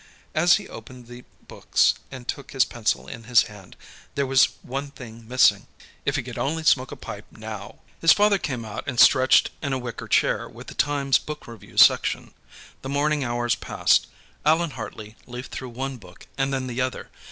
As 0.33 0.55
he 0.55 0.67
opened 0.67 1.05
the 1.05 1.25
books 1.47 1.93
and 2.09 2.27
took 2.27 2.53
his 2.53 2.65
pencil 2.65 3.07
in 3.07 3.25
his 3.25 3.43
hand, 3.43 3.75
there 4.15 4.25
was 4.25 4.45
one 4.63 4.89
thing 4.89 5.27
missing. 5.27 5.67
If 6.07 6.15
he 6.15 6.23
could 6.23 6.39
only 6.39 6.63
smoke 6.63 6.91
a 6.91 6.95
pipe, 6.95 7.25
now! 7.29 7.77
His 7.99 8.11
father 8.11 8.39
came 8.39 8.65
out 8.65 8.83
and 8.87 8.99
stretched 8.99 9.51
in 9.61 9.73
a 9.73 9.77
wicker 9.77 10.07
chair 10.07 10.49
with 10.49 10.65
the 10.65 10.73
Times 10.73 11.19
book 11.19 11.45
review 11.45 11.77
section. 11.77 12.33
The 12.81 12.89
morning 12.89 13.23
hours 13.23 13.53
passed. 13.53 14.07
Allan 14.43 14.71
Hartley 14.71 15.17
leafed 15.27 15.51
through 15.51 15.69
one 15.69 15.97
book 15.97 16.25
and 16.35 16.51
then 16.51 16.65
the 16.65 16.81
other. 16.81 17.11